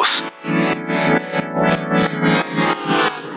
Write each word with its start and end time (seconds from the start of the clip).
Campus 0.00 0.22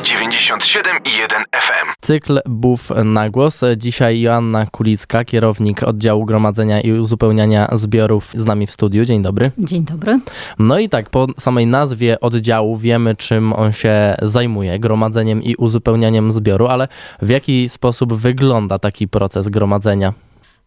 97 0.04 0.98
i 1.06 1.18
1 1.18 1.44
FM. 1.52 1.92
Cykl 2.02 2.40
Bów 2.46 2.92
na 3.06 3.30
głos. 3.30 3.62
Dzisiaj 3.78 4.22
Joanna 4.22 4.66
Kulicka, 4.66 5.26
kierownik 5.26 5.84
oddziału 5.84 6.26
gromadzenia 6.26 6.82
i 6.82 6.92
uzupełniania 6.92 7.68
zbiorów 7.72 8.32
z 8.36 8.46
nami 8.46 8.68
w 8.68 8.72
studiu. 8.72 9.06
Dzień 9.06 9.22
dobry. 9.22 9.52
Dzień 9.58 9.86
dobry. 9.86 10.20
No 10.60 10.80
i 10.80 10.90
tak, 10.90 11.10
po 11.10 11.28
samej 11.38 11.68
nazwie 11.68 12.20
oddziału 12.20 12.78
wiemy, 12.78 13.16
czym 13.16 13.54
on 13.54 13.74
się 13.74 14.16
zajmuje, 14.22 14.80
gromadzeniem 14.80 15.44
i 15.44 15.56
uzupełnianiem 15.56 16.32
zbioru, 16.32 16.68
ale 16.68 16.88
w 17.22 17.30
jaki 17.30 17.70
sposób 17.70 18.14
wygląda 18.14 18.80
taki 18.80 19.08
proces 19.08 19.50
gromadzenia? 19.50 20.14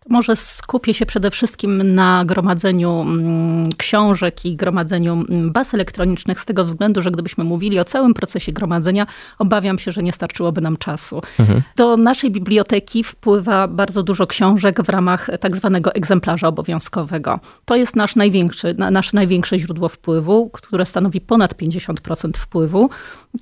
Może 0.09 0.37
skupię 0.37 0.95
się 0.95 1.07
przede 1.07 1.31
wszystkim 1.31 1.95
na 1.95 2.25
gromadzeniu 2.25 3.01
mm, 3.01 3.69
książek 3.77 4.45
i 4.45 4.57
gromadzeniu 4.57 5.13
mm, 5.13 5.53
baz 5.53 5.75
elektronicznych, 5.75 6.41
z 6.41 6.45
tego 6.45 6.65
względu, 6.65 7.03
że 7.03 7.11
gdybyśmy 7.11 7.45
mówili 7.45 7.81
o 7.81 7.85
całym 7.85 8.15
procesie 8.15 8.53
gromadzenia, 8.53 9.07
obawiam 9.39 9.79
się, 9.79 9.93
że 9.93 10.03
nie 10.03 10.13
starczyłoby 10.13 10.61
nam 10.61 10.77
czasu. 10.77 11.23
Mhm. 11.39 11.63
Do 11.77 11.97
naszej 11.97 12.31
biblioteki 12.31 13.05
wpływa 13.05 13.69
bardzo 13.69 14.03
dużo 14.03 14.27
książek 14.27 14.83
w 14.83 14.89
ramach 14.89 15.31
tak 15.41 15.57
zwanego 15.57 15.95
egzemplarza 15.95 16.49
obowiązkowego. 16.49 17.41
To 17.65 17.77
jest 17.77 17.97
nasz 17.97 18.17
największy, 18.17 18.75
nasze 18.79 19.11
największe 19.15 19.59
źródło 19.59 19.89
wpływu, 19.89 20.51
które 20.51 20.87
stanowi 20.87 21.21
ponad 21.21 21.55
50% 21.55 22.31
wpływu. 22.37 22.91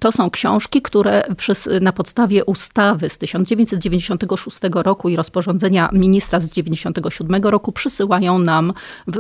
To 0.00 0.12
są 0.12 0.30
książki, 0.30 0.82
które 0.82 1.22
przez, 1.36 1.68
na 1.80 1.92
podstawie 1.92 2.44
ustawy 2.44 3.08
z 3.08 3.18
1996 3.18 4.58
roku 4.74 5.08
i 5.08 5.16
rozporządzenia 5.16 5.88
ministra 5.92 6.40
z 6.40 6.53
1997 6.62 7.50
roku 7.50 7.72
przysyłają 7.72 8.38
nam 8.38 8.72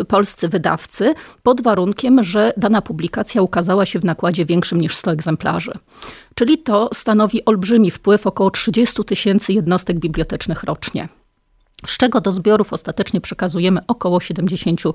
polscy 0.08 0.48
wydawcy 0.48 1.14
pod 1.42 1.60
warunkiem, 1.60 2.22
że 2.22 2.52
dana 2.56 2.82
publikacja 2.82 3.42
ukazała 3.42 3.86
się 3.86 3.98
w 3.98 4.04
nakładzie 4.04 4.44
większym 4.44 4.80
niż 4.80 4.96
100 4.96 5.12
egzemplarzy. 5.12 5.72
Czyli 6.34 6.58
to 6.58 6.90
stanowi 6.94 7.44
olbrzymi 7.44 7.90
wpływ 7.90 8.26
około 8.26 8.50
30 8.50 9.04
tysięcy 9.04 9.52
jednostek 9.52 9.98
bibliotecznych 9.98 10.64
rocznie 10.64 11.08
z 11.86 11.96
czego 11.96 12.20
do 12.20 12.32
zbiorów 12.32 12.72
ostatecznie 12.72 13.20
przekazujemy 13.20 13.80
około 13.86 14.18
70%. 14.18 14.92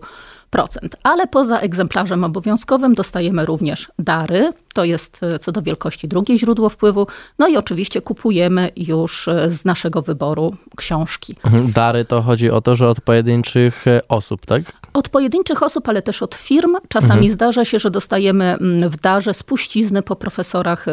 Ale 1.03 1.27
poza 1.27 1.59
egzemplarzem 1.59 2.23
obowiązkowym 2.23 2.93
dostajemy 2.93 3.45
również 3.45 3.91
dary, 3.99 4.53
to 4.73 4.83
jest 4.83 5.23
e, 5.23 5.39
co 5.39 5.51
do 5.51 5.61
wielkości 5.61 6.07
drugie 6.07 6.39
źródło 6.39 6.69
wpływu, 6.69 7.07
no 7.39 7.47
i 7.47 7.57
oczywiście 7.57 8.01
kupujemy 8.01 8.71
już 8.75 9.27
e, 9.27 9.51
z 9.51 9.65
naszego 9.65 10.01
wyboru 10.01 10.55
książki. 10.75 11.35
Mhm. 11.45 11.71
Dary 11.71 12.05
to 12.05 12.21
chodzi 12.21 12.49
o 12.49 12.61
to, 12.61 12.75
że 12.75 12.89
od 12.89 13.01
pojedynczych 13.01 13.87
e, 13.87 14.01
osób, 14.07 14.45
tak? 14.45 14.63
Od 14.93 15.09
pojedynczych 15.09 15.63
osób, 15.63 15.89
ale 15.89 16.01
też 16.01 16.23
od 16.23 16.35
firm. 16.35 16.75
Czasami 16.87 17.13
mhm. 17.13 17.33
zdarza 17.33 17.65
się, 17.65 17.79
że 17.79 17.91
dostajemy 17.91 18.45
mm, 18.45 18.89
w 18.89 18.97
darze 18.97 19.33
spuścizny 19.33 20.01
po 20.01 20.15
profesorach, 20.15 20.85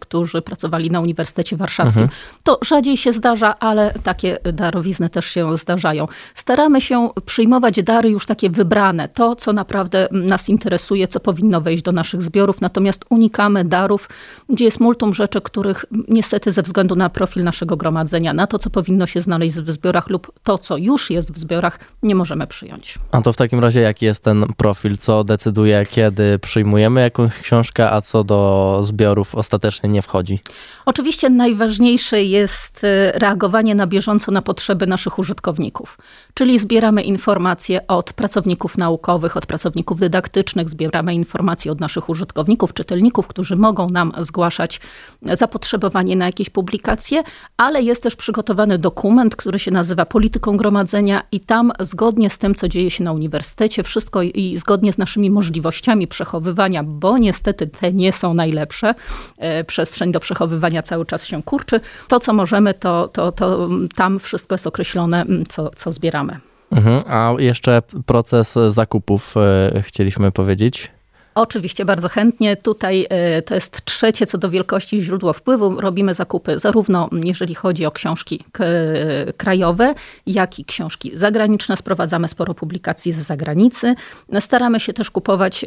którzy 0.00 0.42
pracowali 0.42 0.90
na 0.90 1.00
Uniwersytecie 1.00 1.56
Warszawskim. 1.56 2.02
Mhm. 2.02 2.20
To 2.44 2.58
rzadziej 2.62 2.96
się 2.96 3.12
zdarza, 3.12 3.58
ale 3.58 3.94
takie 4.02 4.38
darowizny 4.52 5.10
też 5.10 5.26
się 5.26 5.56
zdarzają. 5.56 6.08
Staramy 6.34 6.80
się 6.80 7.08
przyjmować 7.26 7.82
dary 7.82 8.10
już 8.10 8.26
takie 8.26 8.50
wybrane, 8.50 8.95
to 9.14 9.36
co 9.36 9.52
naprawdę 9.52 10.08
nas 10.12 10.48
interesuje, 10.48 11.08
co 11.08 11.20
powinno 11.20 11.60
wejść 11.60 11.82
do 11.82 11.92
naszych 11.92 12.22
zbiorów, 12.22 12.60
natomiast 12.60 13.04
unikamy 13.10 13.64
darów, 13.64 14.08
gdzie 14.48 14.64
jest 14.64 14.80
multum 14.80 15.14
rzeczy, 15.14 15.40
których 15.40 15.84
niestety 16.08 16.52
ze 16.52 16.62
względu 16.62 16.96
na 16.96 17.10
profil 17.10 17.44
naszego 17.44 17.76
gromadzenia, 17.76 18.34
na 18.34 18.46
to, 18.46 18.58
co 18.58 18.70
powinno 18.70 19.06
się 19.06 19.20
znaleźć 19.20 19.56
w 19.56 19.70
zbiorach 19.70 20.10
lub 20.10 20.32
to, 20.42 20.58
co 20.58 20.76
już 20.76 21.10
jest 21.10 21.32
w 21.32 21.38
zbiorach, 21.38 21.78
nie 22.02 22.14
możemy 22.14 22.46
przyjąć. 22.46 22.98
A 23.12 23.20
to 23.20 23.32
w 23.32 23.36
takim 23.36 23.60
razie 23.60 23.80
jaki 23.80 24.04
jest 24.04 24.22
ten 24.22 24.44
profil? 24.56 24.98
Co 24.98 25.24
decyduje, 25.24 25.86
kiedy 25.90 26.38
przyjmujemy 26.38 27.00
jakąś 27.00 27.34
książkę, 27.40 27.90
a 27.90 28.00
co 28.00 28.24
do 28.24 28.80
zbiorów 28.84 29.34
ostatecznie 29.34 29.88
nie 29.88 30.02
wchodzi? 30.02 30.40
Oczywiście 30.86 31.30
najważniejsze 31.30 32.22
jest 32.22 32.84
e, 32.84 33.12
reagowanie 33.12 33.74
na 33.74 33.86
bieżąco 33.86 34.32
na 34.32 34.42
potrzeby 34.42 34.86
naszych 34.86 35.18
użytkowników. 35.18 35.98
Czyli 36.34 36.58
zbieramy 36.58 37.02
informacje 37.02 37.86
od 37.86 38.12
pracowników 38.12 38.78
naukowych, 38.86 39.36
od 39.36 39.46
pracowników 39.46 40.00
dydaktycznych, 40.00 40.68
zbieramy 40.68 41.14
informacje 41.14 41.72
od 41.72 41.80
naszych 41.80 42.08
użytkowników, 42.08 42.74
czytelników, 42.74 43.26
którzy 43.26 43.56
mogą 43.56 43.86
nam 43.90 44.12
zgłaszać 44.18 44.80
zapotrzebowanie 45.22 46.16
na 46.16 46.26
jakieś 46.26 46.50
publikacje, 46.50 47.22
ale 47.56 47.82
jest 47.82 48.02
też 48.02 48.16
przygotowany 48.16 48.78
dokument, 48.78 49.36
który 49.36 49.58
się 49.58 49.70
nazywa 49.70 50.06
Polityką 50.06 50.56
Gromadzenia 50.56 51.22
i 51.32 51.40
tam 51.40 51.72
zgodnie 51.80 52.30
z 52.30 52.38
tym, 52.38 52.54
co 52.54 52.68
dzieje 52.68 52.90
się 52.90 53.04
na 53.04 53.12
uniwersytecie, 53.12 53.82
wszystko 53.82 54.22
i 54.22 54.58
zgodnie 54.58 54.92
z 54.92 54.98
naszymi 54.98 55.30
możliwościami 55.30 56.06
przechowywania, 56.06 56.82
bo 56.82 57.18
niestety 57.18 57.66
te 57.66 57.92
nie 57.92 58.12
są 58.12 58.34
najlepsze, 58.34 58.94
e, 59.38 59.64
przestrzeń 59.64 60.12
do 60.12 60.20
przechowywania 60.20 60.82
cały 60.82 61.06
czas 61.06 61.26
się 61.26 61.42
kurczy. 61.42 61.80
To, 62.08 62.20
co 62.20 62.32
możemy, 62.32 62.74
to, 62.74 63.08
to, 63.08 63.32
to 63.32 63.68
tam 63.96 64.18
wszystko 64.18 64.54
jest 64.54 64.66
określone, 64.66 65.26
co, 65.48 65.70
co 65.70 65.92
zbieramy. 65.92 66.40
Mhm, 66.70 67.02
a 67.06 67.34
jeszcze 67.38 67.82
proces 68.06 68.54
zakupów 68.68 69.34
e, 69.36 69.82
chcieliśmy 69.82 70.32
powiedzieć. 70.32 70.90
Oczywiście, 71.34 71.84
bardzo 71.84 72.08
chętnie. 72.08 72.56
Tutaj 72.56 73.06
e, 73.10 73.42
to 73.42 73.54
jest 73.54 73.84
trzecie 73.84 74.26
co 74.26 74.38
do 74.38 74.50
wielkości 74.50 75.00
źródło 75.00 75.32
wpływu. 75.32 75.80
Robimy 75.80 76.14
zakupy 76.14 76.58
zarówno 76.58 77.08
jeżeli 77.12 77.54
chodzi 77.54 77.86
o 77.86 77.90
książki 77.90 78.44
krajowe, 79.36 79.94
jak 80.26 80.58
i 80.58 80.64
książki 80.64 81.10
zagraniczne. 81.14 81.76
Sprowadzamy 81.76 82.28
sporo 82.28 82.54
publikacji 82.54 83.12
z 83.12 83.16
zagranicy. 83.16 83.94
Staramy 84.40 84.80
się 84.80 84.92
też 84.92 85.10
kupować 85.10 85.64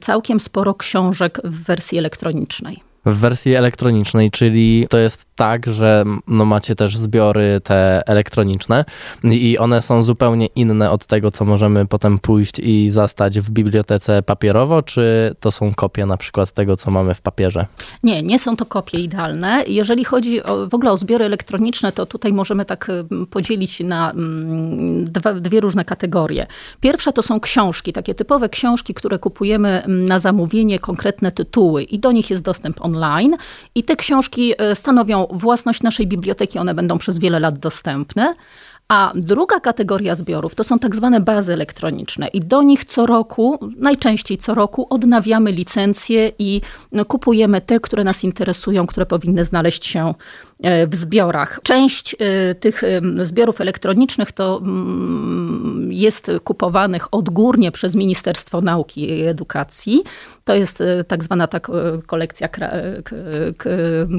całkiem 0.00 0.40
sporo 0.40 0.74
książek 0.74 1.40
w 1.44 1.64
wersji 1.64 1.98
elektronicznej 1.98 2.87
w 3.12 3.16
wersji 3.16 3.54
elektronicznej, 3.54 4.30
czyli 4.30 4.86
to 4.90 4.98
jest 4.98 5.26
tak, 5.36 5.66
że 5.66 6.04
no 6.28 6.44
macie 6.44 6.74
też 6.74 6.96
zbiory 6.96 7.60
te 7.64 8.02
elektroniczne 8.06 8.84
i 9.24 9.58
one 9.58 9.82
są 9.82 10.02
zupełnie 10.02 10.46
inne 10.46 10.90
od 10.90 11.06
tego, 11.06 11.30
co 11.30 11.44
możemy 11.44 11.86
potem 11.86 12.18
pójść 12.18 12.58
i 12.58 12.90
zastać 12.90 13.40
w 13.40 13.50
bibliotece 13.50 14.22
papierowo, 14.22 14.82
czy 14.82 15.34
to 15.40 15.52
są 15.52 15.74
kopie 15.74 16.06
na 16.06 16.16
przykład 16.16 16.52
tego, 16.52 16.76
co 16.76 16.90
mamy 16.90 17.14
w 17.14 17.20
papierze? 17.20 17.66
Nie, 18.02 18.22
nie 18.22 18.38
są 18.38 18.56
to 18.56 18.66
kopie 18.66 18.98
idealne. 18.98 19.64
Jeżeli 19.66 20.04
chodzi 20.04 20.42
o, 20.42 20.68
w 20.68 20.74
ogóle 20.74 20.92
o 20.92 20.98
zbiory 20.98 21.24
elektroniczne, 21.24 21.92
to 21.92 22.06
tutaj 22.06 22.32
możemy 22.32 22.64
tak 22.64 22.90
podzielić 23.30 23.80
na 23.80 24.12
dwa, 25.02 25.34
dwie 25.34 25.60
różne 25.60 25.84
kategorie. 25.84 26.46
Pierwsza 26.80 27.12
to 27.12 27.22
są 27.22 27.40
książki, 27.40 27.92
takie 27.92 28.14
typowe 28.14 28.48
książki, 28.48 28.94
które 28.94 29.18
kupujemy 29.18 29.82
na 29.86 30.18
zamówienie, 30.18 30.78
konkretne 30.78 31.32
tytuły 31.32 31.82
i 31.82 31.98
do 31.98 32.12
nich 32.12 32.30
jest 32.30 32.42
dostęp 32.42 32.80
online 32.80 32.97
i 33.74 33.84
te 33.84 33.96
książki 33.96 34.54
e, 34.58 34.74
stanowią 34.74 35.26
własność 35.30 35.82
naszej 35.82 36.06
biblioteki, 36.06 36.58
one 36.58 36.74
będą 36.74 36.98
przez 36.98 37.18
wiele 37.18 37.40
lat 37.40 37.58
dostępne. 37.58 38.34
A 38.88 39.12
druga 39.14 39.60
kategoria 39.60 40.14
zbiorów 40.14 40.54
to 40.54 40.64
są 40.64 40.78
tak 40.78 40.96
zwane 40.96 41.20
bazy 41.20 41.52
elektroniczne 41.52 42.28
i 42.28 42.40
do 42.40 42.62
nich 42.62 42.84
co 42.84 43.06
roku, 43.06 43.58
najczęściej 43.76 44.38
co 44.38 44.54
roku 44.54 44.86
odnawiamy 44.90 45.52
licencje 45.52 46.32
i 46.38 46.60
no, 46.92 47.04
kupujemy 47.04 47.60
te, 47.60 47.80
które 47.80 48.04
nas 48.04 48.24
interesują, 48.24 48.86
które 48.86 49.06
powinny 49.06 49.44
znaleźć 49.44 49.86
się 49.86 50.14
e, 50.62 50.86
w 50.86 50.94
zbiorach. 50.94 51.60
Część 51.62 52.16
e, 52.18 52.54
tych 52.54 52.82
zbiorów 53.22 53.60
elektronicznych 53.60 54.32
to 54.32 54.58
mm, 54.62 55.77
jest 55.90 56.30
kupowanych 56.44 57.14
odgórnie 57.14 57.72
przez 57.72 57.94
Ministerstwo 57.94 58.60
Nauki 58.60 59.10
i 59.10 59.26
Edukacji. 59.26 60.02
To 60.44 60.54
jest 60.54 60.80
e, 60.80 61.04
tak 61.04 61.24
zwana 61.24 61.46
ta 61.46 61.60
kolekcja 62.06 62.48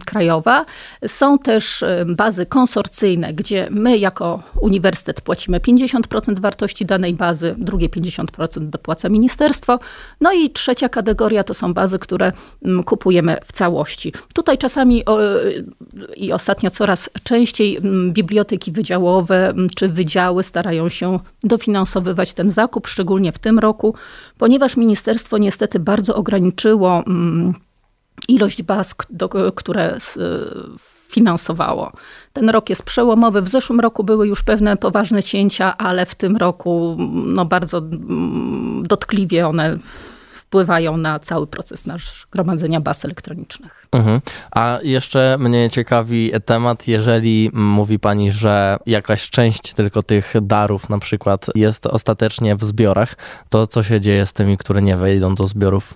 krajowa. 0.05 0.65
Są 1.07 1.39
też 1.39 1.85
bazy 2.07 2.45
konsorcyjne, 2.45 3.33
gdzie 3.33 3.67
my 3.71 3.97
jako 3.97 4.43
uniwersytet 4.61 5.21
płacimy 5.21 5.59
50% 5.59 6.39
wartości 6.39 6.85
danej 6.85 7.13
bazy, 7.13 7.55
drugie 7.57 7.89
50% 7.89 8.69
dopłaca 8.69 9.09
ministerstwo. 9.09 9.79
No 10.21 10.33
i 10.33 10.49
trzecia 10.49 10.89
kategoria 10.89 11.43
to 11.43 11.53
są 11.53 11.73
bazy, 11.73 11.99
które 11.99 12.31
kupujemy 12.85 13.37
w 13.45 13.51
całości. 13.51 14.13
Tutaj 14.33 14.57
czasami 14.57 15.03
i 16.15 16.31
ostatnio 16.31 16.69
coraz 16.69 17.09
częściej 17.23 17.77
biblioteki 18.09 18.71
wydziałowe 18.71 19.53
czy 19.75 19.89
wydziały 19.89 20.43
starają 20.43 20.89
się 20.89 21.19
dofinansowywać 21.59 22.33
ten 22.33 22.51
zakup, 22.51 22.87
szczególnie 22.87 23.31
w 23.31 23.39
tym 23.39 23.59
roku, 23.59 23.95
ponieważ 24.37 24.77
ministerstwo 24.77 25.37
niestety 25.37 25.79
bardzo 25.79 26.15
ograniczyło 26.15 27.03
ilość 28.27 28.63
baz, 28.63 28.95
które 29.55 29.97
finansowało. 31.09 31.91
Ten 32.33 32.49
rok 32.49 32.69
jest 32.69 32.83
przełomowy. 32.83 33.41
W 33.41 33.49
zeszłym 33.49 33.79
roku 33.79 34.03
były 34.03 34.27
już 34.27 34.43
pewne 34.43 34.77
poważne 34.77 35.23
cięcia, 35.23 35.77
ale 35.77 36.05
w 36.05 36.15
tym 36.15 36.37
roku 36.37 36.97
no, 37.25 37.45
bardzo 37.45 37.77
mm, 37.77 38.83
dotkliwie 38.87 39.47
one 39.47 39.77
wpływają 40.49 40.97
na 40.97 41.19
cały 41.19 41.47
proces 41.47 41.85
nasz 41.85 42.27
gromadzenia 42.31 42.81
baz 42.81 43.05
elektronicznych. 43.05 43.87
Mhm. 43.91 44.21
A 44.51 44.79
jeszcze 44.83 45.37
mnie 45.39 45.69
ciekawi 45.69 46.31
temat, 46.45 46.87
jeżeli 46.87 47.49
mówi 47.53 47.99
Pani, 47.99 48.31
że 48.31 48.77
jakaś 48.85 49.29
część 49.29 49.73
tylko 49.73 50.03
tych 50.03 50.33
darów 50.41 50.89
na 50.89 50.99
przykład 50.99 51.45
jest 51.55 51.85
ostatecznie 51.85 52.55
w 52.55 52.63
zbiorach, 52.63 53.15
to 53.49 53.67
co 53.67 53.83
się 53.83 54.01
dzieje 54.01 54.25
z 54.25 54.33
tymi, 54.33 54.57
które 54.57 54.81
nie 54.81 54.97
wejdą 54.97 55.35
do 55.35 55.47
zbiorów? 55.47 55.93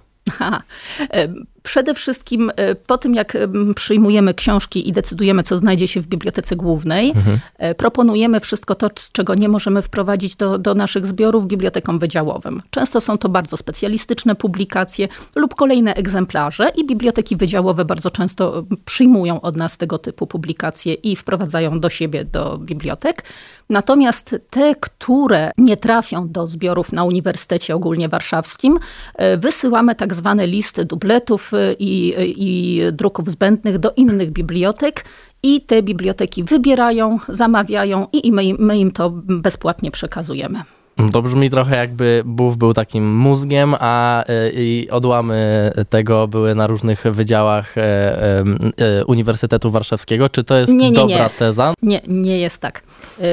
Przede 1.64 1.94
wszystkim 1.94 2.52
e, 2.56 2.76
po 2.76 2.98
tym, 2.98 3.16
jak 3.16 3.38
przyjmujemy 3.76 4.34
książki 4.34 4.90
i 4.90 4.92
decydujemy, 4.92 5.44
co 5.44 5.58
znajdzie 5.58 5.88
się 5.88 6.02
w 6.02 6.08
bibliotece 6.08 6.56
głównej, 6.56 7.10
mhm. 7.10 7.40
E, 7.58 7.76
proponujemy 7.76 8.40
wszystko 8.40 8.76
to, 8.76 8.90
czego 9.12 9.36
nie 9.36 9.50
możemy 9.50 9.82
wprowadzić 9.82 10.36
do, 10.36 10.58
do 10.58 10.76
naszych 10.76 11.06
zbiorów 11.06 11.48
bibliotekom 11.48 12.00
wydziałowym. 12.00 12.62
Często 12.70 13.02
są 13.02 13.18
to 13.18 13.30
bardzo 13.30 13.58
specjalistyczne 13.58 14.36
publikacje 14.36 15.08
lub 15.36 15.56
kolejne 15.56 15.94
egzemplarze 15.94 16.72
i 16.76 16.86
biblioteki 16.86 17.36
wydziałowe 17.36 17.86
bardzo 17.86 18.12
często 18.12 18.66
przyjmują 18.86 19.42
od 19.42 19.56
nas 19.56 19.78
tego 19.78 19.98
typu 19.98 20.28
publikacje 20.28 20.94
i 20.94 21.16
wprowadzają 21.16 21.80
do 21.80 21.90
siebie, 21.90 22.26
do 22.26 22.58
bibliotek. 22.58 23.24
Natomiast 23.70 24.36
te, 24.50 24.76
które 24.76 25.52
nie 25.58 25.78
trafią 25.78 26.30
do 26.30 26.48
zbiorów 26.48 26.94
na 26.94 27.04
Uniwersytecie 27.04 27.76
Ogólnie 27.76 28.10
Warszawskim, 28.10 28.80
e, 29.16 29.38
wysyłamy 29.38 29.96
tak 29.96 30.14
zwane 30.14 30.48
listy 30.48 30.86
dubletów 30.86 31.53
i, 31.80 32.14
i 32.20 32.82
druków 32.92 33.32
zbędnych 33.32 33.80
do 33.80 33.92
innych 33.96 34.32
bibliotek 34.32 35.06
i 35.44 35.62
te 35.62 35.84
biblioteki 35.84 36.44
wybierają, 36.44 37.20
zamawiają 37.30 38.08
i 38.14 38.32
my, 38.32 38.44
my 38.60 38.78
im 38.78 38.92
to 38.92 39.10
bezpłatnie 39.26 39.92
przekazujemy. 39.92 40.64
To 41.12 41.22
brzmi 41.22 41.50
trochę 41.50 41.78
jakby 41.78 42.24
BUF 42.26 42.58
był 42.58 42.74
takim 42.74 43.16
mózgiem, 43.16 43.76
a 43.80 44.24
y, 44.30 44.88
odłamy 44.92 45.72
tego 45.90 46.28
były 46.28 46.56
na 46.56 46.68
różnych 46.68 47.04
wydziałach 47.04 47.78
e, 47.78 47.82
e, 47.82 49.06
Uniwersytetu 49.06 49.72
Warszawskiego. 49.72 50.30
Czy 50.30 50.44
to 50.44 50.56
jest 50.56 50.74
nie, 50.74 50.92
nie, 50.92 50.98
dobra 50.98 51.24
nie. 51.24 51.30
teza? 51.30 51.74
Nie, 51.82 52.02
nie 52.08 52.40
jest 52.40 52.62
tak. 52.62 52.84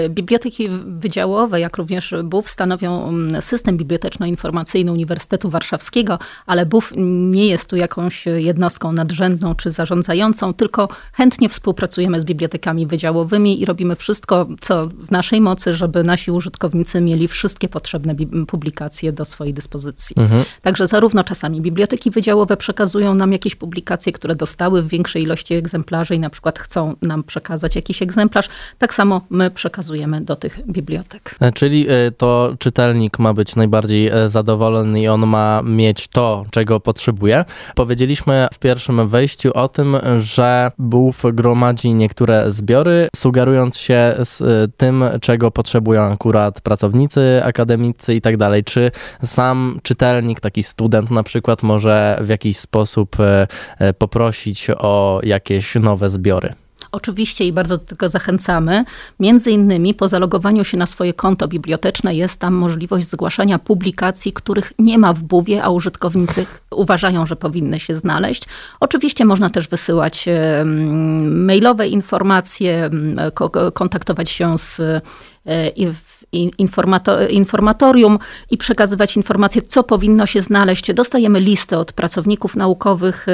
Biblioteki 0.09 0.69
wydziałowe, 0.87 1.61
jak 1.61 1.77
również 1.77 2.15
BUF 2.25 2.51
stanowią 2.51 3.09
mm, 3.09 3.43
system 3.43 3.77
biblioteczno-informacyjny 3.77 4.93
Uniwersytetu 4.93 5.51
Warszawskiego, 5.51 6.19
ale 6.47 6.67
BUF 6.67 6.93
nie 6.97 7.47
jest 7.47 7.71
tu 7.71 7.77
jakąś 7.77 8.27
jednostką 8.27 8.93
nadrzędną 8.93 9.55
czy 9.55 9.71
zarządzającą, 9.71 10.55
tylko 10.55 10.89
chętnie 11.13 11.49
współpracujemy 11.49 12.21
z 12.21 12.25
bibliotekami 12.25 12.87
wydziałowymi 12.87 13.63
i 13.63 13.65
robimy 13.65 13.97
wszystko, 13.97 14.47
co 14.61 14.87
w 14.87 15.11
naszej 15.11 15.41
mocy, 15.41 15.75
żeby 15.75 16.05
nasi 16.05 16.31
użytkownicy 16.31 17.01
mieli 17.01 17.29
wszystko 17.29 17.50
wszystkie 17.51 17.69
potrzebne 17.69 18.15
publikacje 18.49 19.13
do 19.13 19.25
swojej 19.25 19.55
dyspozycji. 19.55 20.17
Mhm. 20.19 20.45
Także 20.63 20.87
zarówno 20.87 21.25
czasami 21.25 21.61
biblioteki 21.61 22.11
wydziałowe 22.11 22.57
przekazują 22.57 23.15
nam 23.15 23.33
jakieś 23.33 23.55
publikacje, 23.55 24.13
które 24.13 24.35
dostały 24.35 24.83
w 24.83 24.89
większej 24.89 25.23
ilości 25.23 25.55
egzemplarzy 25.55 26.15
i 26.15 26.19
na 26.19 26.31
przykład 26.31 26.59
chcą 26.59 26.95
nam 27.03 27.25
przekazać 27.25 27.77
jakiś 27.77 28.03
egzemplarz, 28.03 28.49
tak 28.79 28.95
samo 28.95 29.21
my 29.31 29.51
przekazujemy 29.51 30.21
do 30.21 30.37
tych 30.37 30.67
bibliotek. 30.67 31.35
E, 31.41 31.53
czyli 31.53 31.87
e, 31.89 32.11
to 32.11 32.55
czytelnik 32.59 33.19
ma 33.19 33.35
być 33.35 33.57
najbardziej 33.57 34.09
e, 34.09 34.29
zadowolony 34.29 35.01
i 35.01 35.09
on 35.09 35.27
ma 35.27 35.63
mieć 35.63 36.09
to, 36.09 36.45
czego 36.51 36.81
potrzebuje. 36.81 37.45
Powiedzieliśmy 37.75 38.49
w 38.53 38.59
pierwszym 38.59 39.09
wejściu 39.09 39.51
o 39.55 39.69
tym, 39.69 39.97
że 40.21 40.71
BUF 40.79 41.23
gromadzi 41.33 41.95
niektóre 41.95 42.53
zbiory, 42.53 43.09
sugerując 43.17 43.79
się 43.79 44.15
z 44.19 44.43
tym, 44.77 45.05
czego 45.21 45.51
potrzebują 45.51 46.03
akurat 46.03 46.61
pracownicy 46.61 47.40
akademicy 47.45 48.15
i 48.15 48.21
tak 48.21 48.37
dalej. 48.37 48.65
Czy 48.65 48.91
sam 49.23 49.81
czytelnik, 49.83 50.41
taki 50.41 50.63
student 50.63 51.11
na 51.11 51.23
przykład 51.23 51.63
może 51.63 52.19
w 52.21 52.29
jakiś 52.29 52.59
sposób 52.59 53.21
e, 53.21 53.47
e, 53.79 53.93
poprosić 53.93 54.71
o 54.71 55.21
jakieś 55.23 55.75
nowe 55.75 56.11
zbiory? 56.11 56.55
Oczywiście 56.93 57.45
i 57.47 57.53
bardzo 57.53 57.79
do 57.79 57.85
tego 57.85 58.09
zachęcamy. 58.09 58.85
Między 59.21 59.51
innymi 59.51 59.95
po 59.95 60.09
zalogowaniu 60.09 60.65
się 60.65 60.77
na 60.77 60.87
swoje 60.87 61.15
konto 61.15 61.49
biblioteczne 61.49 62.15
jest 62.15 62.39
tam 62.39 62.55
możliwość 62.55 63.09
zgłaszania 63.09 63.59
publikacji, 63.59 64.33
których 64.33 64.73
nie 64.79 64.99
ma 64.99 65.13
w 65.13 65.23
buwie, 65.23 65.63
a 65.65 65.71
użytkownicy 65.71 66.47
uważają, 66.71 67.27
że 67.27 67.37
powinny 67.37 67.81
się 67.81 67.95
znaleźć. 67.95 68.45
Oczywiście 68.81 69.25
można 69.25 69.51
też 69.51 69.69
wysyłać 69.69 70.29
mailowe 71.25 71.89
informacje, 71.89 72.91
kontaktować 73.75 74.31
się 74.31 74.59
z 74.59 74.81
e, 74.81 75.71
informatorium 77.31 78.19
i 78.51 78.57
przekazywać 78.57 79.17
informacje, 79.17 79.63
co 79.63 79.83
powinno 79.83 80.27
się 80.27 80.43
znaleźć. 80.43 80.95
Dostajemy 80.95 81.41
listy 81.41 81.79
od 81.79 81.93
pracowników 81.93 82.57
naukowych. 82.57 83.27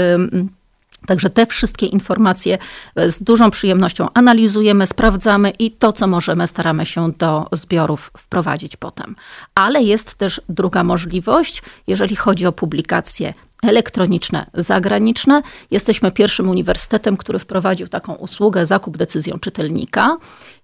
Także 1.07 1.31
te 1.31 1.47
wszystkie 1.47 1.87
informacje 1.87 2.59
e, 2.97 3.11
z 3.11 3.23
dużą 3.23 3.51
przyjemnością 3.51 4.09
analizujemy, 4.15 4.87
sprawdzamy 4.87 5.51
i 5.51 5.71
to, 5.71 5.93
co 5.93 6.07
możemy, 6.07 6.47
staramy 6.47 6.87
się 6.87 7.13
do 7.13 7.49
zbiorów 7.53 8.11
wprowadzić 8.19 8.77
potem. 8.77 9.17
Ale 9.55 9.83
jest 9.83 10.15
też 10.15 10.41
druga 10.49 10.85
możliwość, 10.85 11.63
jeżeli 11.87 12.17
chodzi 12.17 12.47
o 12.47 12.53
publikacje 12.53 13.35
elektroniczne, 13.63 14.47
zagraniczne. 14.55 15.43
Jesteśmy 15.71 16.13
pierwszym 16.13 16.49
uniwersytetem, 16.49 17.17
który 17.17 17.39
wprowadził 17.39 17.89
taką 17.89 18.15
usługę 18.15 18.67
zakup 18.67 18.97
decyzją 18.97 19.39
czytelnika. 19.39 20.17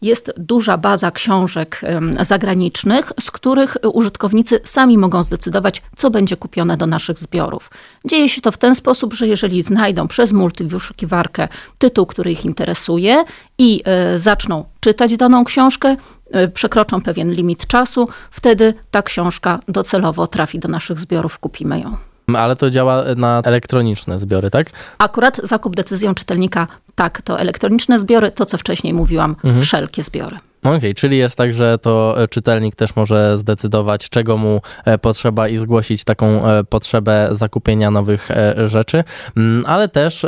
Jest 0.02 0.32
duża 0.36 0.78
baza 0.78 1.10
książek 1.10 1.80
zagranicznych, 2.20 3.12
z 3.20 3.30
których 3.30 3.76
użytkownicy 3.92 4.60
sami 4.64 4.98
mogą 4.98 5.22
zdecydować, 5.22 5.82
co 5.96 6.10
będzie 6.10 6.36
kupione 6.36 6.76
do 6.76 6.86
naszych 6.86 7.18
zbiorów. 7.18 7.70
Dzieje 8.04 8.28
się 8.28 8.40
to 8.40 8.52
w 8.52 8.58
ten 8.58 8.74
sposób, 8.74 9.14
że 9.14 9.28
jeżeli 9.28 9.62
znajdą 9.62 10.08
przez 10.08 10.32
multiwyszukiwarkę 10.32 11.48
tytuł, 11.78 12.06
który 12.06 12.32
ich 12.32 12.44
interesuje 12.44 13.24
i 13.58 13.82
e, 13.84 14.18
zaczną 14.18 14.64
czytać 14.80 15.16
daną 15.16 15.44
książkę, 15.44 15.96
e, 16.30 16.48
przekroczą 16.48 17.02
pewien 17.02 17.30
limit 17.30 17.66
czasu, 17.66 18.08
wtedy 18.30 18.74
ta 18.90 19.02
książka 19.02 19.60
docelowo 19.68 20.26
trafi 20.26 20.58
do 20.58 20.68
naszych 20.68 20.98
zbiorów, 20.98 21.38
kupimy 21.38 21.80
ją. 21.80 22.11
Ale 22.36 22.56
to 22.56 22.70
działa 22.70 23.04
na 23.16 23.42
elektroniczne 23.44 24.18
zbiory, 24.18 24.50
tak? 24.50 24.66
Akurat 24.98 25.40
zakup 25.44 25.76
decyzją 25.76 26.14
czytelnika, 26.14 26.66
tak, 26.94 27.22
to 27.22 27.38
elektroniczne 27.38 27.98
zbiory, 27.98 28.30
to 28.30 28.46
co 28.46 28.58
wcześniej 28.58 28.94
mówiłam, 28.94 29.36
mhm. 29.44 29.62
wszelkie 29.62 30.02
zbiory. 30.02 30.36
Okej, 30.62 30.76
okay, 30.78 30.94
czyli 30.94 31.18
jest 31.18 31.36
tak, 31.36 31.52
że 31.54 31.78
to 31.78 32.22
e, 32.22 32.28
czytelnik 32.28 32.76
też 32.76 32.96
może 32.96 33.38
zdecydować, 33.38 34.08
czego 34.08 34.36
mu 34.36 34.60
e, 34.84 34.98
potrzeba 34.98 35.48
i 35.48 35.56
zgłosić 35.56 36.04
taką 36.04 36.44
e, 36.46 36.64
potrzebę 36.64 37.28
zakupienia 37.32 37.90
nowych 37.90 38.28
rzeczy, 38.66 39.04
mm, 39.36 39.64
ale 39.66 39.88
też 39.88 40.26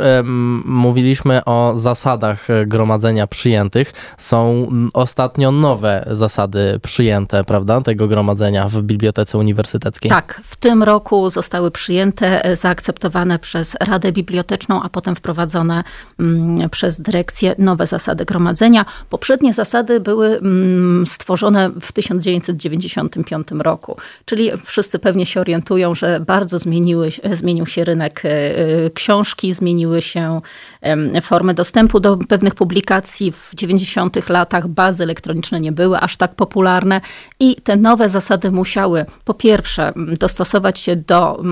mówiliśmy 0.65 1.45
o 1.45 1.73
zasadach 1.75 2.47
gromadzenia 2.67 3.27
przyjętych. 3.27 3.93
Są 4.17 4.67
ostatnio 4.93 5.51
nowe 5.51 6.05
zasady 6.11 6.79
przyjęte, 6.83 7.43
prawda, 7.43 7.81
tego 7.81 8.07
gromadzenia 8.07 8.69
w 8.69 8.81
Bibliotece 8.81 9.37
Uniwersyteckiej. 9.37 10.11
Tak, 10.11 10.41
w 10.45 10.55
tym 10.55 10.83
roku 10.83 11.29
zostały 11.29 11.71
przyjęte, 11.71 12.55
zaakceptowane 12.55 13.39
przez 13.39 13.75
Radę 13.81 14.11
Biblioteczną, 14.11 14.83
a 14.83 14.89
potem 14.89 15.15
wprowadzone 15.15 15.83
mm, 16.19 16.69
przez 16.69 17.01
dyrekcję 17.01 17.55
nowe 17.57 17.87
zasady 17.87 18.25
gromadzenia. 18.25 18.85
Poprzednie 19.09 19.53
zasady 19.53 19.99
były 19.99 20.24
były 20.25 20.37
mm, 20.39 21.07
stworzone 21.07 21.69
w 21.81 21.91
1995 21.91 23.47
roku. 23.59 23.97
Czyli 24.25 24.51
wszyscy 24.65 24.99
pewnie 24.99 25.25
się 25.25 25.39
orientują, 25.41 25.95
że 25.95 26.19
bardzo 26.19 26.59
zmieniły, 26.59 27.09
zmienił 27.33 27.65
się 27.65 27.83
rynek 27.85 28.25
e, 28.25 28.29
e, 28.29 28.89
książki, 28.89 29.53
zmieniły 29.53 30.01
się 30.01 30.41
formy 31.21 31.53
dostępu 31.53 31.99
do 31.99 32.17
pewnych 32.17 32.55
publikacji. 32.55 33.31
W 33.31 33.49
90 33.53 34.29
latach 34.29 34.67
bazy 34.67 35.03
elektroniczne 35.03 35.59
nie 35.59 35.71
były 35.71 35.99
aż 35.99 36.17
tak 36.17 36.35
popularne 36.35 37.01
i 37.39 37.55
te 37.55 37.75
nowe 37.75 38.09
zasady 38.09 38.51
musiały 38.51 39.05
po 39.25 39.33
pierwsze 39.33 39.93
dostosować 39.95 40.79
się 40.79 40.95
do 40.95 41.43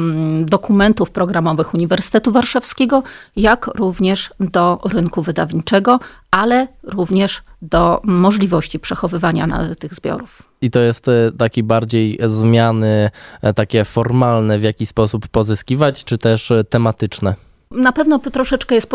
dokumentów 0.46 1.12
programowych 1.12 1.74
Uniwersytetu 1.74 2.32
Warszawskiego, 2.32 3.04
jak 3.36 3.68
również 3.68 4.30
do 4.40 4.80
rynku 4.86 5.22
wydawniczego, 5.22 6.00
ale 6.34 6.68
również 6.84 7.44
do 7.62 8.02
możliwości 8.04 8.80
przechowywania 8.80 9.48
tych 9.80 9.94
zbiorów. 9.94 10.44
I 10.62 10.70
to 10.70 10.80
jest 10.80 11.08
e, 11.08 11.32
taki 11.38 11.64
bardziej 11.64 12.20
zmiany 12.26 13.10
e, 13.42 13.54
takie 13.54 13.86
formalne, 13.86 14.60
w 14.60 14.64
jaki 14.64 14.86
sposób 14.86 15.28
pozyskiwać, 15.28 16.04
czy 16.04 16.18
też 16.18 16.52
e, 16.52 16.64
tematyczne? 16.64 17.36
Na 17.74 17.92
pewno 17.92 18.20
troszeczkę 18.20 18.76
jest 18.76 18.90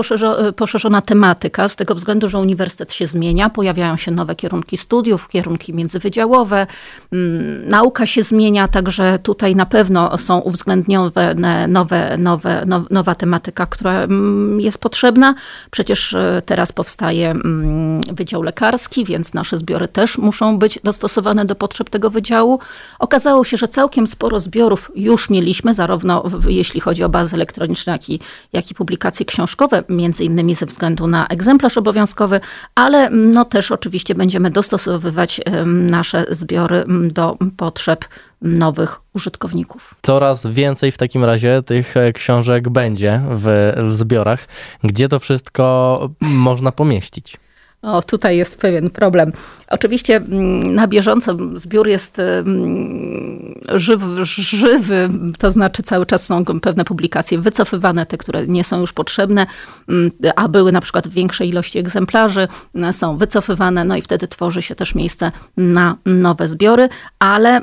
poszerzona 0.57 1.01
tematyka, 1.03 1.69
z 1.69 1.77
tego 1.77 1.95
względu, 1.95 2.29
że 2.29 2.39
uniwersytet 2.39 2.93
się 2.93 3.07
zmienia, 3.07 3.51
pojawiają 3.51 3.97
się 3.97 4.11
nowe 4.11 4.37
kierunki 4.37 4.77
studiów, 4.77 5.29
kierunki 5.29 5.75
międzywydziałowe, 5.75 6.67
mm, 7.13 7.69
nauka 7.69 8.07
się 8.07 8.23
zmienia, 8.23 8.69
także 8.69 9.19
tutaj 9.23 9.57
na 9.57 9.67
pewno 9.67 10.19
są 10.19 10.39
uwzględnione 10.39 11.69
nowe, 11.69 12.19
nowe, 12.19 12.67
nowa 12.91 13.15
tematyka, 13.15 13.67
która 13.67 13.93
mm, 13.93 14.61
jest 14.61 14.79
potrzebna. 14.79 15.35
Przecież 15.71 16.15
e, 16.15 16.43
teraz 16.47 16.73
powstaje 16.73 17.31
mm, 17.31 18.01
Wydział 18.13 18.43
Lekarski, 18.43 19.05
więc 19.05 19.35
nasze 19.35 19.59
zbiory 19.59 19.89
też 19.89 20.19
muszą 20.19 20.59
być 20.59 20.79
dostosowane 20.85 21.45
do 21.45 21.55
potrzeb 21.55 21.91
tego 21.91 22.11
wydziału. 22.11 22.61
Okazało 22.99 23.45
się, 23.45 23.57
że 23.57 23.69
całkiem 23.69 24.07
sporo 24.07 24.41
zbiorów 24.41 24.91
już 24.95 25.31
mieliśmy, 25.31 25.75
zarówno 25.75 26.25
jeśli 26.49 26.81
chodzi 26.81 27.05
o 27.05 27.09
bazy 27.09 27.37
elektroniczne, 27.37 27.93
jak 27.93 28.11
i, 28.11 28.21
jak 28.53 28.68
jak 28.69 28.71
i 28.71 28.75
publikacje 28.75 29.27
książkowe, 29.27 29.85
między 29.89 30.25
innymi 30.25 30.55
ze 30.55 30.67
względu 30.67 31.07
na 31.07 31.27
egzemplarz 31.27 31.79
obowiązkowy, 31.79 32.41
ale 32.75 33.11
no 33.11 33.45
też 33.45 33.71
oczywiście 33.71 34.15
będziemy 34.15 34.51
dostosowywać 34.51 35.41
nasze 35.67 36.25
zbiory 36.31 36.85
do 36.89 37.37
potrzeb 37.57 38.05
nowych 38.43 39.01
użytkowników. 39.15 39.95
Coraz 40.03 40.47
więcej 40.47 40.93
w 40.93 40.99
takim 40.99 41.25
razie 41.25 41.63
tych 41.63 41.97
e, 41.97 42.13
książek 42.13 42.69
będzie 42.69 43.23
w, 43.31 43.73
w 43.91 43.97
zbiorach. 43.97 44.49
Gdzie 44.85 45.09
to 45.09 45.19
wszystko 45.19 46.11
można 46.21 46.73
pomieścić? 46.73 47.37
O, 47.83 48.03
tutaj 48.03 48.37
jest 48.37 48.59
pewien 48.59 48.91
problem. 48.91 49.33
Oczywiście 49.71 50.17
mm, 50.17 50.75
na 50.75 50.87
bieżąco 50.87 51.37
zbiór 51.55 51.89
jest 51.89 52.19
mm, 52.19 53.55
żywy, 53.75 54.25
żywy, 54.25 55.09
to 55.39 55.51
znaczy 55.51 55.83
cały 55.83 56.07
czas 56.07 56.27
są 56.27 56.45
pewne 56.45 56.85
publikacje 56.85 57.39
wycofywane, 57.39 58.07
te, 58.07 58.19
które 58.19 58.47
nie 58.47 58.65
są 58.65 58.81
już 58.81 58.93
potrzebne, 58.93 59.47
mm, 59.89 60.11
a 60.37 60.49
były 60.49 60.73
na 60.73 60.81
przykład 60.81 61.09
w 61.09 61.13
większej 61.13 61.49
ilości 61.49 61.79
egzemplarzy, 61.79 62.49
są 62.93 63.17
wycofywane, 63.17 63.85
no 63.85 63.97
i 63.97 64.03
wtedy 64.03 64.29
tworzy 64.29 64.63
się 64.63 64.75
też 64.75 64.95
miejsce 64.95 65.33
na 65.57 65.97
nowe 66.07 66.49
zbiory, 66.49 66.89
ale 67.19 67.61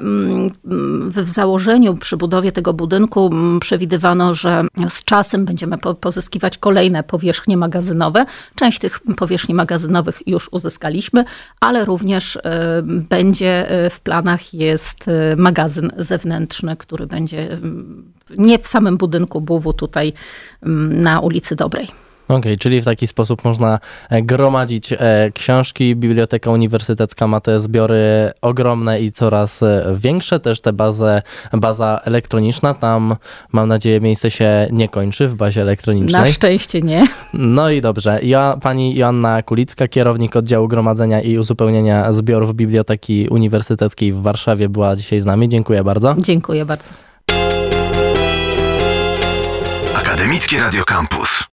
w 1.07 1.29
założeniu 1.29 1.97
przy 1.97 2.17
budowie 2.17 2.51
tego 2.51 2.73
budynku 2.73 3.29
przewidywano, 3.59 4.33
że 4.33 4.63
z 4.89 5.03
czasem 5.03 5.45
będziemy 5.45 5.77
pozyskiwać 5.77 6.57
kolejne 6.57 7.03
powierzchnie 7.03 7.57
magazynowe. 7.57 8.25
Część 8.55 8.79
tych 8.79 8.99
powierzchni 9.17 9.55
magazynowych 9.55 10.04
już 10.27 10.49
uzyskaliśmy, 10.51 11.25
ale 11.59 11.85
również 11.85 12.35
e, 12.35 12.81
będzie 12.85 13.69
e, 13.69 13.89
w 13.89 13.99
planach 13.99 14.53
jest 14.53 15.07
e, 15.07 15.35
magazyn 15.35 15.91
zewnętrzny, 15.97 16.75
który 16.77 17.07
będzie 17.07 17.57
nie 18.37 18.59
w 18.59 18.67
samym 18.67 18.97
budynku 18.97 19.41
BUW 19.41 19.73
tutaj 19.73 20.13
na 20.89 21.19
ulicy 21.19 21.55
Dobrej. 21.55 22.04
Okej, 22.27 22.37
okay, 22.37 22.57
czyli 22.57 22.81
w 22.81 22.85
taki 22.85 23.07
sposób 23.07 23.43
można 23.43 23.79
e, 24.09 24.21
gromadzić 24.21 24.93
e, 24.93 24.97
książki. 25.33 25.95
Biblioteka 25.95 26.51
Uniwersytecka 26.51 27.27
ma 27.27 27.41
te 27.41 27.61
zbiory 27.61 28.31
ogromne 28.41 29.01
i 29.01 29.11
coraz 29.11 29.63
e, 29.63 29.95
większe. 29.97 30.39
Też 30.39 30.61
te 30.61 30.73
bazę, 30.73 31.21
baza 31.53 31.99
elektroniczna, 32.05 32.73
tam 32.73 33.15
mam 33.51 33.67
nadzieję 33.67 34.01
miejsce 34.01 34.31
się 34.31 34.67
nie 34.71 34.89
kończy 34.89 35.27
w 35.27 35.35
bazie 35.35 35.61
elektronicznej. 35.61 36.21
Na 36.21 36.27
szczęście 36.27 36.81
nie. 36.81 37.07
No 37.33 37.69
i 37.69 37.81
dobrze. 37.81 38.19
Ja, 38.23 38.57
pani 38.61 38.95
Joanna 38.95 39.43
Kulicka, 39.43 39.87
kierownik 39.87 40.35
oddziału 40.35 40.67
gromadzenia 40.67 41.21
i 41.21 41.37
uzupełnienia 41.37 42.13
zbiorów 42.13 42.55
Biblioteki 42.55 43.27
Uniwersyteckiej 43.29 44.13
w 44.13 44.21
Warszawie 44.21 44.69
była 44.69 44.95
dzisiaj 44.95 45.21
z 45.21 45.25
nami. 45.25 45.49
Dziękuję 45.49 45.83
bardzo. 45.83 46.15
Dziękuję 46.17 46.65
bardzo. 46.65 46.93
Akademickie 49.95 50.59
Radio 50.59 50.83
Campus. 50.83 51.43